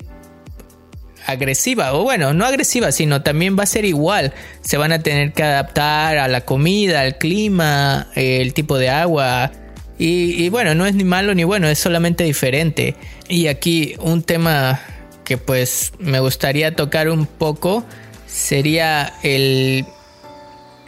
[1.26, 4.34] agresiva, o bueno, no agresiva, sino también va a ser igual.
[4.62, 9.52] Se van a tener que adaptar a la comida, al clima, el tipo de agua.
[9.98, 12.96] Y, bueno, no es ni malo ni bueno, es solamente diferente.
[13.30, 14.82] Y aquí un tema
[15.24, 17.84] que pues me gustaría tocar un poco
[18.28, 19.86] sería el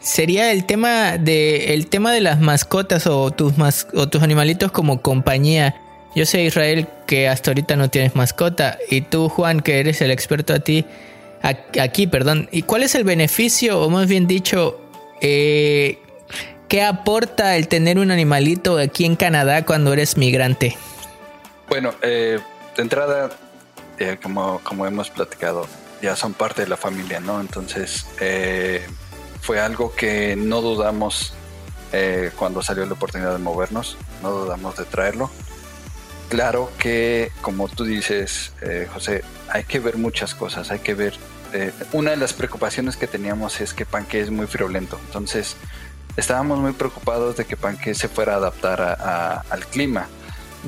[0.02, 3.54] sería el tema de el tema de las mascotas o tus
[3.94, 5.76] o tus animalitos como compañía
[6.16, 8.80] yo sé, Israel, que hasta ahorita no tienes mascota.
[8.90, 10.86] Y tú, Juan, que eres el experto a ti,
[11.42, 12.48] aquí, perdón.
[12.54, 14.80] ¿Y cuál es el beneficio, o más bien dicho,
[15.20, 16.00] eh,
[16.70, 20.78] qué aporta el tener un animalito aquí en Canadá cuando eres migrante?
[21.68, 22.40] Bueno, eh,
[22.78, 23.30] de entrada,
[24.00, 25.68] eh, como, como hemos platicado,
[26.02, 27.40] ya son parte de la familia, ¿no?
[27.42, 28.06] Entonces,
[29.42, 31.34] fue algo que no dudamos
[32.36, 35.32] cuando salió la oportunidad de movernos, no dudamos de traerlo
[36.36, 41.14] claro que, como tú dices, eh, José, hay que ver muchas cosas, hay que ver...
[41.54, 45.56] Eh, una de las preocupaciones que teníamos es que Panque es muy friolento, entonces
[46.18, 48.82] estábamos muy preocupados de que Panque se fuera a adaptar
[49.50, 50.08] al clima.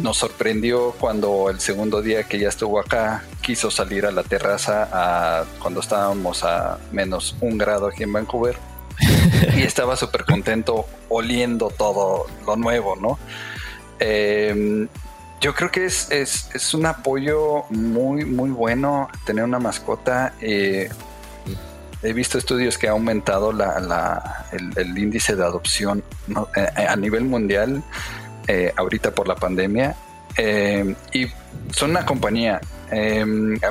[0.02, 5.46] Nos sorprendió cuando el segundo día que ya estuvo acá quiso salir a la terraza
[5.60, 8.58] cuando estábamos a menos un grado aquí en Vancouver
[9.56, 13.18] y estaba súper contento oliendo todo lo nuevo, ¿no?
[14.00, 14.88] Eh,
[15.40, 20.34] yo creo que es, es, un apoyo muy, muy bueno tener una mascota.
[20.42, 20.90] Eh,
[22.02, 26.04] he visto estudios que ha aumentado la, el, índice de adopción
[26.56, 27.84] eh, a nivel mundial
[28.48, 29.96] eh, ahorita por la pandemia.
[31.14, 31.28] y
[31.72, 32.62] son una compañía,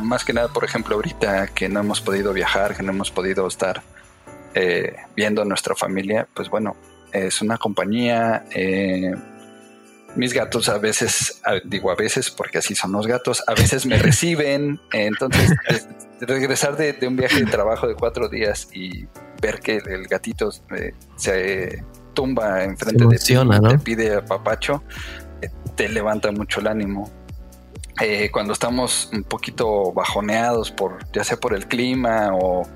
[0.02, 3.46] más que nada, por ejemplo, ahorita que no hemos podido viajar, que no hemos podido
[3.46, 3.82] estar
[5.14, 6.76] viendo a nuestra familia, pues bueno,
[7.12, 8.44] es una compañía
[10.16, 13.98] mis gatos a veces, digo a veces porque así son los gatos, a veces me
[14.02, 14.80] reciben.
[14.92, 15.54] Entonces,
[16.20, 19.06] regresar de, un viaje de trabajo de cuatro días y
[19.40, 21.84] ver que el, gatito eh, se
[22.16, 23.68] tumba enfrente de ti, ¿no?
[23.68, 24.82] te pide a papacho,
[25.40, 27.08] eh, te levanta mucho el ánimo.
[28.00, 32.66] Eh, cuando estamos un poquito bajoneados por ya sea por el clima o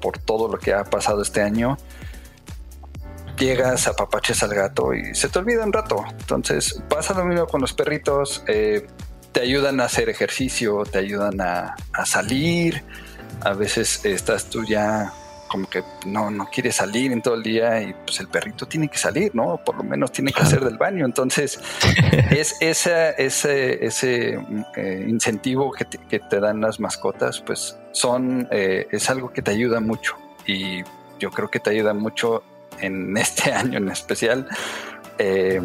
[0.00, 1.78] por todo lo que ha pasado este año,
[3.38, 6.04] llegas, apapaches al gato y se te olvida un rato.
[6.20, 8.86] Entonces pasa lo mismo con los perritos, eh,
[9.32, 12.84] te ayudan a hacer ejercicio, te ayudan a, salir.
[13.40, 15.12] A veces estás tú ya
[15.48, 18.88] como que no, no quieres salir en todo el día y pues el perrito tiene
[18.88, 19.60] que salir, ¿no?
[19.64, 21.04] Por lo menos tiene que hacer del baño.
[21.04, 21.58] Entonces,
[22.30, 24.38] es ese, ese, ese
[24.76, 29.42] eh, incentivo que te, que te, dan las mascotas, pues son, eh, es algo que
[29.42, 30.16] te ayuda mucho.
[30.46, 30.82] Y
[31.18, 32.42] yo creo que te ayuda mucho
[32.80, 34.46] en este año en especial.
[35.18, 35.60] Eh,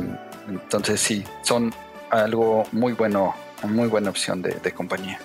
[0.47, 1.73] entonces sí, son
[2.09, 5.19] algo muy bueno, muy buena opción de, compañía.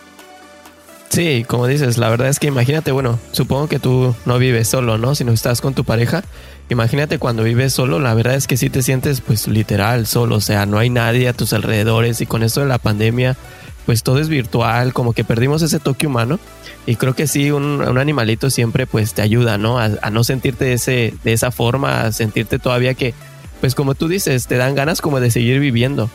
[1.19, 4.99] Sí, como dices, la verdad es que imagínate, bueno, supongo que tú no vives solo,
[4.99, 5.17] ¿no?
[5.17, 6.23] Si no estás con tu pareja,
[6.69, 10.41] imagínate cuando vives solo, la verdad es que sí te sientes pues literal solo, o
[10.41, 13.37] sea, no hay nadie a tus alrededores y con esto de la pandemia,
[13.85, 16.39] pues todo es virtual, como que perdimos ese toque humano.
[16.87, 19.81] Y creo que sí, un, animalito siempre pues te ayuda, ¿no?
[19.81, 23.13] A, no sentirte ese, de esa forma, a sentirte todavía que,
[23.61, 26.09] pues como tú dices, te dan ganas como de seguir viviendo.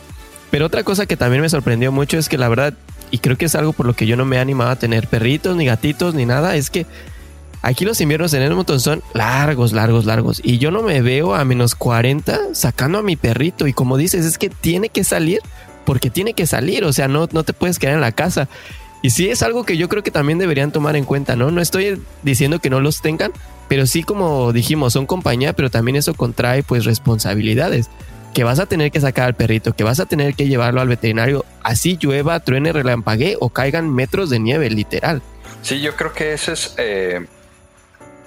[0.50, 2.72] Pero otra cosa que también me sorprendió mucho es que la verdad,
[3.10, 5.08] y creo que es algo por lo que yo no me he animado a tener
[5.08, 6.86] perritos, ni gatitos, ni nada, es que
[7.62, 10.40] aquí los inviernos en Edmonton son largos, largos, largos.
[10.44, 13.66] Y yo no me veo a menos 40 sacando a mi perrito.
[13.66, 15.40] Y como dices, es que tiene que salir
[15.84, 18.48] porque tiene que salir, o sea, no, no te puedes quedar en la casa.
[19.02, 21.50] Y sí es algo que yo creo que también deberían tomar en cuenta, ¿no?
[21.50, 23.32] No estoy diciendo que no los tengan,
[23.68, 27.90] pero sí como dijimos, son compañía, pero también eso contrae pues responsabilidades.
[28.34, 30.88] Que vas a tener que sacar al perrito, que vas a tener que llevarlo al
[30.88, 35.22] veterinario, así llueva, truene, relampague o caigan metros de nieve, literal.
[35.62, 37.26] Sí, yo creo que eso es eh,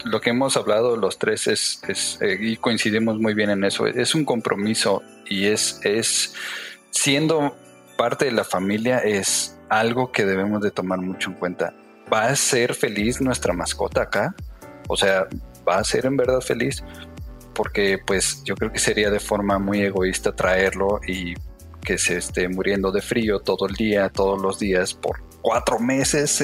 [0.05, 1.81] lo que hemos hablado los tres es,
[2.21, 3.85] eh, y coincidimos muy bien en eso.
[3.85, 6.33] Es un compromiso y es, es
[6.89, 7.55] siendo
[7.97, 11.73] parte de la familia es algo que debemos de tomar mucho en cuenta.
[12.11, 14.33] ¿Va a ser feliz nuestra mascota acá?
[14.87, 15.27] O sea,
[15.67, 16.83] ¿va a ser en verdad feliz?
[17.57, 21.33] Porque pues yo creo que sería de forma muy egoísta traerlo y
[21.83, 26.43] que se esté muriendo de frío todo el día, todos los días, por cuatro meses.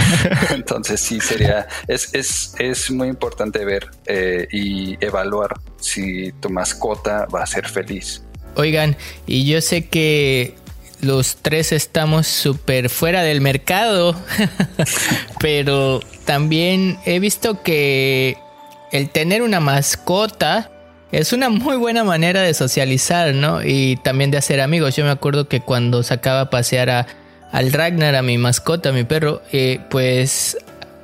[0.50, 7.26] Entonces sí sería, es, es, es muy importante ver eh, y evaluar si tu mascota
[7.34, 8.22] va a ser feliz.
[8.56, 8.96] Oigan,
[9.26, 10.56] y yo sé que
[11.00, 14.14] los tres estamos súper fuera del mercado,
[15.40, 18.36] pero también he visto que
[18.92, 20.70] el tener una mascota
[21.12, 23.62] es una muy buena manera de socializar, ¿no?
[23.64, 24.94] Y también de hacer amigos.
[24.96, 27.06] Yo me acuerdo que cuando sacaba a pasear a,
[27.50, 30.56] al Ragnar, a mi mascota, a mi perro, eh, pues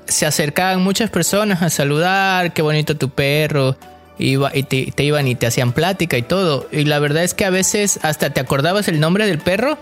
[0.06, 3.76] se acercaban muchas personas a saludar, qué bonito tu perro,
[4.18, 6.66] Iba, y te, te, iban y te hacían plática y todo.
[6.72, 9.76] Y la verdad es que a veces hasta te acordabas el nombre del perro,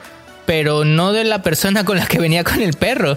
[0.45, 3.17] pero no de la persona con la que venía con el perro.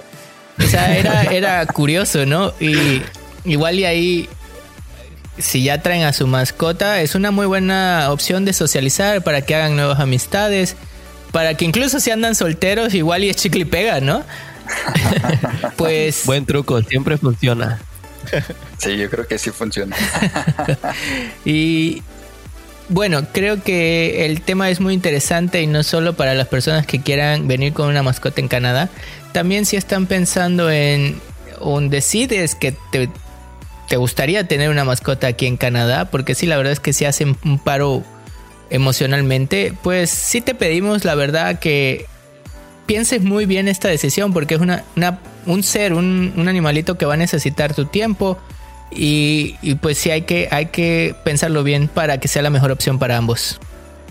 [0.59, 2.53] O sea, era, era curioso, ¿no?
[2.59, 3.01] Y
[3.45, 4.29] igual y ahí,
[5.37, 9.55] si ya traen a su mascota, es una muy buena opción de socializar para que
[9.55, 10.75] hagan nuevas amistades
[11.31, 14.23] para que incluso si andan solteros, igual y es chicle y pega, ¿no?
[15.77, 16.25] pues.
[16.25, 17.79] Buen truco, siempre funciona.
[18.77, 19.95] sí, yo creo que sí funciona.
[21.45, 22.01] y
[22.89, 27.01] bueno, creo que el tema es muy interesante y no solo para las personas que
[27.01, 28.89] quieran venir con una mascota en Canadá,
[29.31, 31.19] también si están pensando en
[31.59, 33.09] o decides que te,
[33.87, 37.05] te gustaría tener una mascota aquí en Canadá, porque sí, la verdad es que si
[37.05, 38.03] hacen un paro
[38.69, 42.05] emocionalmente, pues sí te pedimos la verdad que
[42.85, 44.83] pienses muy bien esta decisión porque es una,
[45.45, 48.37] un ser, un, animalito que va a necesitar tu tiempo
[48.89, 52.99] y, pues sí hay que, hay que pensarlo bien para que sea la mejor opción
[52.99, 53.59] para ambos.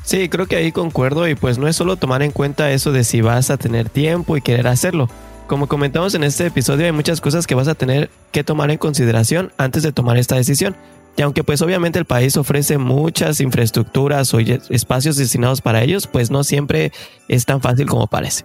[0.04, 3.02] Sí, creo que ahí concuerdo y pues no es solo tomar en cuenta eso de
[3.02, 5.08] si vas a tener tiempo y querer hacerlo.
[5.46, 8.78] Como comentamos en este episodio hay muchas cosas que vas a tener que tomar en
[8.78, 10.76] consideración antes de tomar esta decisión.
[11.16, 16.30] Y aunque pues obviamente el país ofrece muchas infraestructuras o espacios destinados para ellos, pues
[16.30, 16.90] no siempre
[17.28, 18.44] es tan fácil como parece.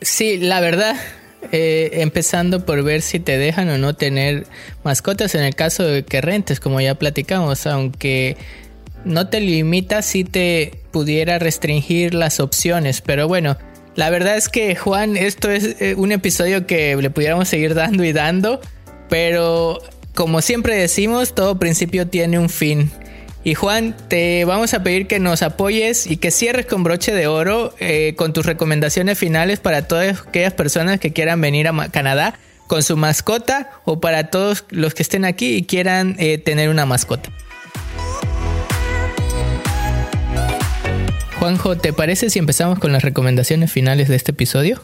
[0.00, 0.94] Sí, la verdad,
[1.50, 4.46] eh, empezando por ver si te dejan o no tener
[4.84, 8.36] mascotas en el caso de que rentes, como ya platicamos, aunque
[9.04, 13.56] no te limita si te pudiera restringir las opciones, pero bueno,
[13.98, 18.04] la verdad es que Juan, esto es eh, un episodio que le pudiéramos seguir dando
[18.04, 18.60] y dando,
[19.08, 19.82] pero
[20.14, 22.92] como siempre decimos, todo principio tiene un fin.
[23.42, 27.26] Y Juan, te vamos a pedir que nos apoyes y que cierres con broche de
[27.26, 32.38] oro eh, con tus recomendaciones finales para todas aquellas personas que quieran venir a Canadá
[32.68, 36.86] con su mascota o para todos los que estén aquí y quieran eh, tener una
[36.86, 37.32] mascota.
[41.38, 44.80] Juanjo, ¿te parece si empezamos con las recomendaciones finales de este episodio?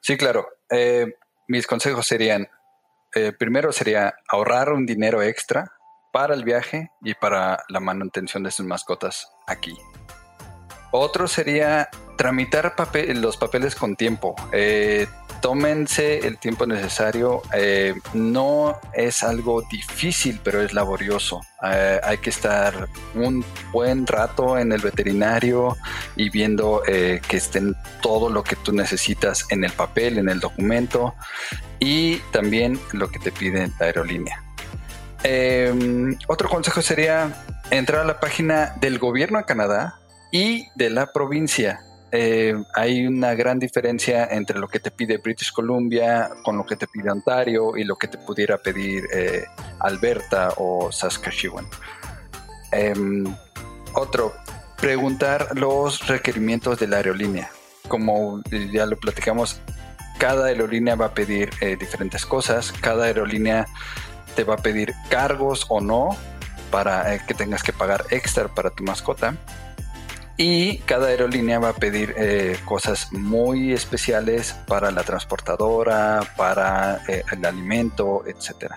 [0.00, 0.48] Sí, claro.
[0.70, 1.14] Eh,
[1.46, 2.48] mis consejos serían
[3.14, 5.72] eh, primero sería ahorrar un dinero extra
[6.12, 9.76] para el viaje y para la manutención de sus mascotas aquí.
[10.92, 12.74] Otro sería tramitar
[13.14, 14.34] los papeles con tiempo.
[14.52, 15.06] Eh,
[15.40, 17.42] tómense el tiempo necesario.
[17.54, 21.40] Eh, no es algo difícil, pero es laborioso.
[21.60, 25.76] hay que estar un buen rato en el veterinario
[26.16, 31.14] y viendo que estén todo lo que tú necesitas en el papel, en el documento
[31.78, 34.42] y también lo que te pide la aerolínea.
[35.22, 37.32] Em, otro consejo sería
[37.70, 39.98] entrar a la página del gobierno de Canadá
[40.30, 41.80] y de la provincia.
[42.12, 46.74] Eh, hay una gran diferencia entre lo que te pide British Columbia con lo que
[46.74, 49.44] te pide Ontario y lo que te pudiera pedir eh,
[49.78, 51.66] Alberta o Saskatchewan.
[52.72, 53.24] Em,
[53.94, 54.32] otro,
[54.80, 57.50] preguntar los requerimientos de la aerolínea.
[57.88, 58.42] Como
[58.72, 59.60] ya lo platicamos,
[60.18, 63.66] cada aerolínea va a pedir eh, diferentes cosas, cada aerolínea
[64.34, 66.10] te va a pedir cargos o no
[66.70, 69.36] para que tengas que pagar extra para tu mascota.
[70.42, 77.44] Y cada aerolínea va a pedir eh, cosas muy especiales para la transportadora, para el
[77.44, 78.72] alimento, etc.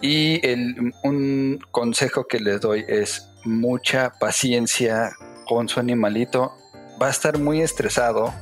[0.00, 0.40] Y
[1.02, 5.10] un consejo que les doy es mucha paciencia
[5.44, 6.54] con su animalito.
[7.02, 8.32] Va a estar muy estresado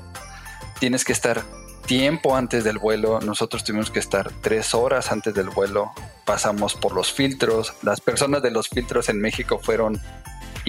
[0.79, 1.43] tienes que estar
[1.87, 3.21] tiempo antes del vuelo.
[3.21, 5.93] Nosotros tuvimos que estar tres horas antes del vuelo.
[6.25, 7.75] Pasamos por los filtros.
[7.83, 10.01] Las personas de los filtros en México fueron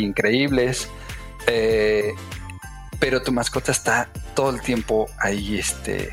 [0.03, 0.89] increíbles.
[1.47, 2.13] Eh,
[2.99, 6.11] pero tu mascota está todo el tiempo ahí este,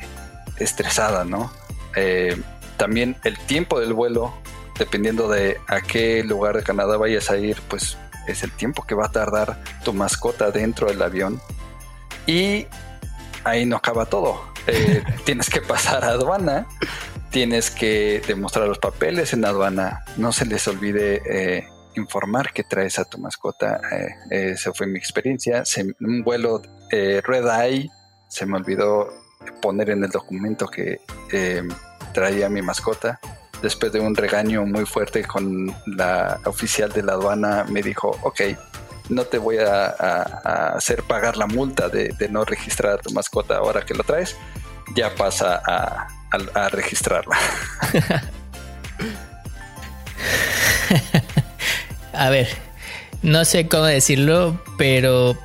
[0.59, 1.51] estresada, ¿no?
[1.97, 2.41] Eh,
[2.77, 4.35] también el tiempo del vuelo,
[4.79, 8.95] dependiendo de a qué lugar de Canadá vayas a ir, pues es el tiempo que
[8.95, 11.41] va a tardar tu mascota dentro del avión.
[12.27, 12.67] Y
[13.45, 14.43] ahí no acaba todo.
[14.67, 16.67] Eh, tienes que pasar a aduana,
[17.31, 20.05] tienes que demostrar los papeles en aduana.
[20.17, 23.81] No se les olvide eh, informar que traes a tu mascota.
[24.31, 25.65] Eh, esa fue mi experiencia.
[26.01, 27.91] un vuelo Red Eye
[28.29, 29.09] se me olvidó
[29.61, 31.01] poner en el documento que
[32.13, 33.21] traía mi mascota.
[33.63, 38.41] Después de un regaño muy fuerte con la oficial de la aduana, me dijo, ok,
[39.09, 39.87] no te voy a,
[40.75, 44.37] hacer pagar la multa de, no registrar a tu mascota ahora que lo traes,
[44.95, 46.09] ya pasa a,
[46.71, 47.37] registrarla.
[52.17, 52.49] a ver,
[53.23, 55.37] no sé cómo decirlo, pero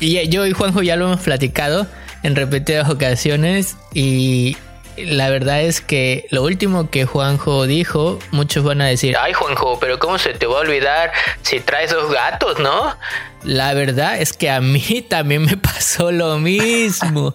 [0.00, 1.86] yo y Juanjo ya lo hemos platicado
[2.22, 4.56] en repetidas ocasiones y
[4.96, 9.78] la verdad es que lo último que Juanjo dijo, muchos van a decir, ay Juanjo,
[9.80, 12.96] pero ¿cómo se te va a olvidar si traes dos gatos, no?
[13.44, 17.32] La verdad es que a mí también me pasó lo mismo.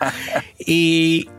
[0.59, 1.30] y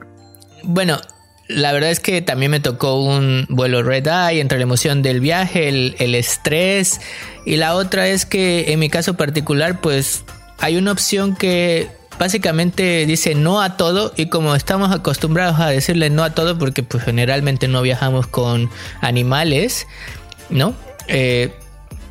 [0.62, 1.00] bueno,
[1.48, 5.20] la verdad es que también me tocó un vuelo red eye entre la emoción del
[5.20, 7.00] viaje, el, estrés
[7.44, 10.24] y la otra es que en mi caso particular pues
[10.58, 11.88] hay una opción que
[12.18, 16.82] básicamente dice no a todo y como estamos acostumbrados a decirle no a todo porque
[16.82, 18.70] pues generalmente no viajamos con
[19.00, 19.86] animales,
[20.50, 20.74] ¿no?
[21.08, 21.54] Eh,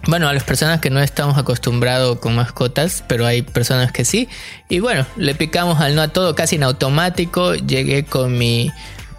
[0.07, 4.29] bueno, a las personas que no estamos acostumbrados con mascotas, pero hay personas que sí.
[4.69, 7.55] Y bueno, le picamos al no a todo casi en automático.
[7.55, 8.71] Llegué con mi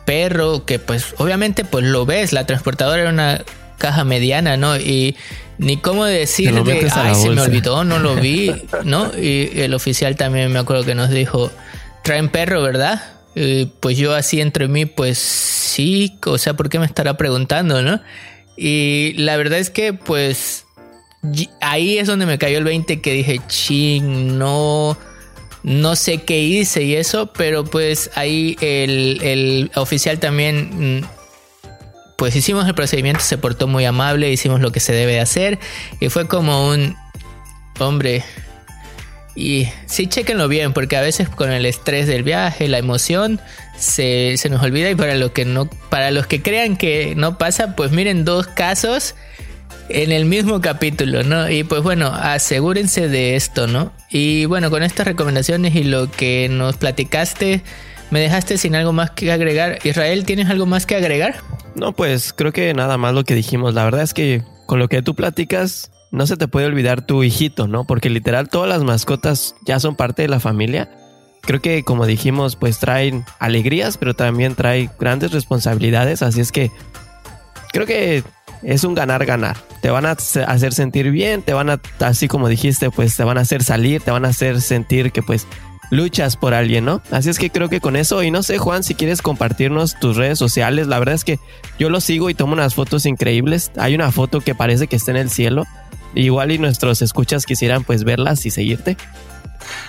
[0.06, 3.44] perro, que pues obviamente pues lo ves, la transportadora era una
[3.76, 4.78] caja mediana, ¿no?
[4.78, 5.16] Y
[5.58, 8.50] ni cómo decir de, ay, se me olvidó, no lo vi,
[8.84, 9.10] ¿no?
[9.18, 11.50] Y el oficial también me acuerdo que nos dijo,
[12.02, 13.02] traen perro, ¿verdad?
[13.34, 17.82] Y pues yo así entre mí, pues sí, o sea, ¿por qué me estará preguntando,
[17.82, 18.00] no?
[18.56, 20.64] Y la verdad es que, pues,
[21.60, 24.96] ahí es donde me cayó el 20 que dije, ching, no,
[25.66, 31.04] no sé qué hice y eso, pero pues ahí el, el oficial también mm,
[32.16, 35.58] pues hicimos el procedimiento, se portó muy amable, hicimos lo que se debe hacer
[35.98, 36.96] y fue como un
[37.80, 38.22] hombre.
[39.34, 43.40] Y sí, chequenlo bien, porque a veces con el estrés del viaje, la emoción,
[43.76, 44.88] se, nos olvida.
[44.88, 48.46] Y para los que no, para los que crean que no pasa, pues miren dos
[48.46, 49.16] casos
[49.88, 51.50] en el mismo capítulo, ¿no?
[51.50, 53.92] Y pues bueno, asegúrense de esto, ¿no?
[54.10, 57.62] Y bueno, con estas recomendaciones y lo que nos platicaste,
[58.10, 59.78] me dejaste sin algo más que agregar.
[59.84, 61.36] Israel, ¿tienes algo más que agregar?
[61.74, 63.74] No, pues creo que nada más lo que dijimos.
[63.74, 67.22] La verdad es que con lo que tú platicas, no se te puede olvidar tu
[67.22, 67.86] hijito, ¿no?
[67.86, 70.90] Porque literal todas las mascotas ya son parte de la familia.
[71.42, 76.22] Creo que como dijimos, pues traen alegrías, pero también trae grandes responsabilidades.
[76.22, 76.70] Así es que
[77.72, 78.24] creo que
[78.62, 79.56] es un ganar-ganar.
[79.80, 83.38] Te van a hacer sentir bien, te van a, así como dijiste, pues te van
[83.38, 85.46] a hacer salir, te van a hacer sentir que pues
[85.90, 87.02] luchas por alguien, ¿no?
[87.10, 90.16] Así es que creo que con eso, y no sé, Juan, si quieres compartirnos tus
[90.16, 91.38] redes sociales, la verdad es que
[91.78, 93.70] yo lo sigo y tomo unas fotos increíbles.
[93.76, 95.64] Hay una foto que parece que está en el cielo.
[96.14, 98.96] Igual y nuestros escuchas quisieran pues verlas y seguirte.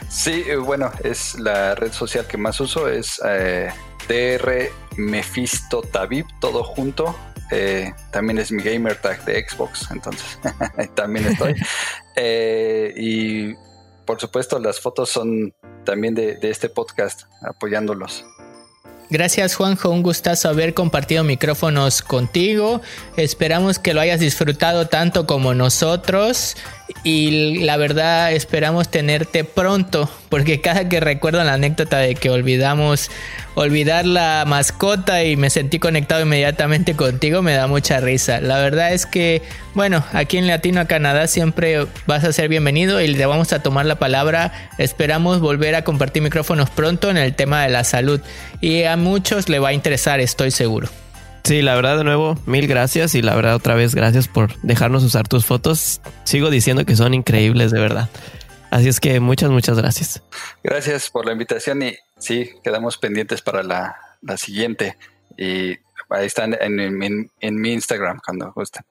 [0.10, 3.70] Sí, eh, bueno, es la red social que más uso, es eh,
[4.08, 7.16] DR Mephisto Tabib, todo junto.
[7.52, 10.40] Eh, también es mi gamer tag de Xbox, entonces
[10.96, 11.56] también estoy.
[12.98, 13.56] y
[14.08, 18.26] por supuesto, las fotos son también de, este podcast, apoyándolos.
[19.10, 22.82] Gracias Juanjo, un gustazo haber compartido micrófonos contigo.
[23.16, 26.58] Esperamos que lo hayas disfrutado tanto como nosotros
[27.04, 33.10] y la verdad esperamos tenerte pronto porque cada que recuerdo la anécdota de que olvidamos
[33.58, 38.40] olvidar la mascota y me sentí conectado inmediatamente contigo me da mucha risa.
[38.40, 39.42] La verdad es que,
[39.74, 43.64] bueno, aquí en Latino a Canadá siempre vas a ser bienvenido y le vamos a
[43.64, 44.70] tomar la palabra.
[44.78, 48.22] Esperamos volver a compartir micrófonos pronto en el tema de la salud
[48.62, 50.88] y a muchos le va a interesar, estoy seguro.
[51.44, 55.04] Sí, la verdad de nuevo, mil gracias y la verdad otra vez gracias por dejarnos
[55.04, 56.00] usar tus fotos.
[56.26, 58.08] Sigo diciendo que son increíbles, de verdad.
[58.70, 60.22] Así es que muchas, muchas gracias.
[60.64, 63.96] Gracias por la invitación y sí, quedamos pendientes para la,
[64.38, 64.98] siguiente.
[65.38, 65.78] Y
[66.10, 68.84] ahí están en, en mi Instagram cuando gusten.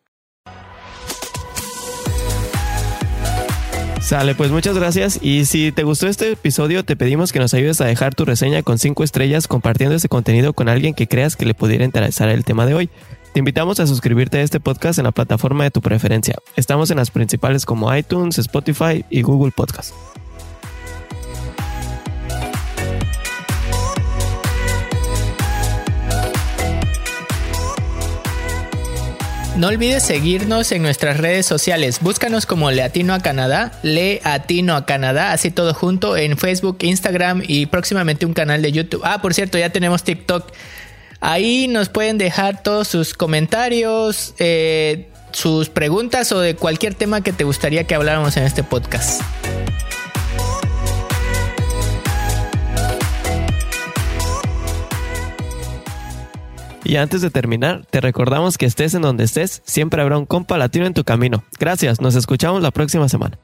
[4.06, 5.18] Sale, pues muchas gracias.
[5.20, 8.62] Y si te gustó este episodio, te pedimos que nos ayudes a dejar tu reseña
[8.62, 12.44] con 5 estrellas compartiendo ese contenido con alguien que creas que le pudiera interesar el
[12.44, 12.90] tema de hoy.
[13.32, 16.36] Te invitamos a suscribirte a este podcast en la plataforma de tu preferencia.
[16.54, 19.92] Estamos en las principales como iTunes, Spotify y Google Podcast.
[29.56, 32.00] No olvides seguirnos en nuestras redes sociales.
[32.02, 37.64] Búscanos como Latino a Canadá, Latino a Canadá, así todo junto en Facebook, Instagram y
[37.64, 39.00] próximamente un canal de YouTube.
[39.02, 40.52] Ah, por cierto, ya tenemos TikTok.
[41.20, 47.32] Ahí nos pueden dejar todos sus comentarios, eh, sus preguntas o de cualquier tema que
[47.32, 49.22] te gustaría que habláramos en este podcast.
[56.86, 60.56] Y antes de terminar, te recordamos que estés en donde estés, siempre habrá un compa
[60.56, 61.42] latino en tu camino.
[61.58, 63.40] Gracias, nos escuchamos la próxima semana.